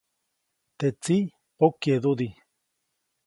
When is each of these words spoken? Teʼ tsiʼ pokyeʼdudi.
Teʼ 0.77 0.93
tsiʼ 1.03 1.31
pokyeʼdudi. 1.57 2.27